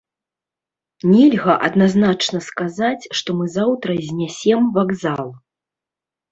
[1.11, 5.27] Нельга адназначна сказаць, што мы заўтра знясем вакзал.